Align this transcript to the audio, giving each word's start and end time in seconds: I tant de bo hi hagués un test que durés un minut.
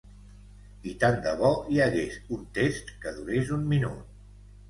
I 0.91 0.93
tant 1.03 1.17
de 1.25 1.33
bo 1.41 1.51
hi 1.73 1.77
hagués 1.85 2.17
un 2.37 2.41
test 2.59 2.91
que 3.05 3.13
durés 3.19 3.55
un 3.59 3.67
minut. 3.75 4.19